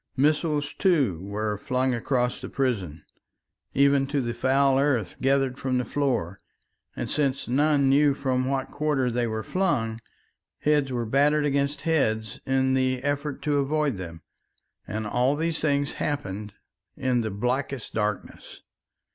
Missiles, 0.17 0.73
too, 0.73 1.21
were 1.21 1.59
flung 1.59 1.93
across 1.93 2.41
the 2.41 2.49
prison, 2.49 3.03
even 3.75 4.07
to 4.07 4.19
the 4.19 4.33
foul 4.33 4.79
earth 4.79 5.15
gathered 5.21 5.59
from 5.59 5.77
the 5.77 5.85
floor, 5.85 6.39
and 6.95 7.07
since 7.07 7.47
none 7.47 7.87
knew 7.87 8.15
from 8.15 8.45
what 8.45 8.71
quarter 8.71 9.11
they 9.11 9.27
were 9.27 9.43
flung, 9.43 10.01
heads 10.57 10.91
were 10.91 11.05
battered 11.05 11.45
against 11.45 11.81
heads 11.81 12.39
in 12.47 12.73
the 12.73 13.03
effort 13.03 13.43
to 13.43 13.59
avoid 13.59 13.99
them. 13.99 14.23
And 14.87 15.05
all 15.05 15.35
these 15.35 15.59
things 15.59 15.93
happened 15.93 16.55
in 16.97 17.21
the 17.21 17.29
blackest 17.29 17.93
darkness. 17.93 18.63